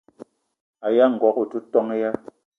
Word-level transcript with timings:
Aya 0.87 1.05
ngogo 1.13 1.39
o 1.41 1.49
te 1.51 1.59
ton 1.71 1.87
ya? 2.01 2.09